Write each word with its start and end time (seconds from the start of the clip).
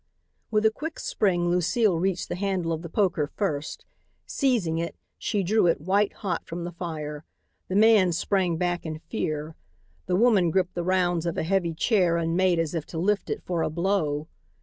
With 0.49 0.65
a 0.65 0.71
quick 0.71 0.97
spring 0.99 1.51
Lucile 1.51 1.99
reached 1.99 2.27
the 2.27 2.35
handle 2.35 2.73
of 2.73 2.81
the 2.81 2.89
poker 2.89 3.27
first. 3.35 3.85
Seizing 4.25 4.79
it, 4.79 4.95
she 5.19 5.43
drew 5.43 5.67
it, 5.67 5.79
white 5.79 6.11
hot, 6.11 6.47
from 6.47 6.63
the 6.63 6.71
fire. 6.71 7.23
The 7.67 7.75
man 7.75 8.11
sprang 8.11 8.57
back 8.57 8.83
in 8.83 8.97
fear. 8.97 9.55
The 10.07 10.15
woman 10.15 10.49
gripped 10.49 10.73
the 10.73 10.81
rounds 10.83 11.27
of 11.27 11.37
a 11.37 11.43
heavy 11.43 11.75
chair 11.75 12.17
and 12.17 12.35
made 12.35 12.57
as 12.57 12.73
if 12.73 12.87
to 12.87 12.97
lift 12.97 13.29
it 13.29 13.43
for 13.45 13.61
a 13.61 13.69
blow. 13.69 14.27